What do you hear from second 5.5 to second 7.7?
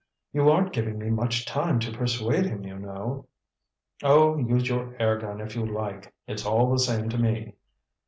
you like. It's all the same to me!"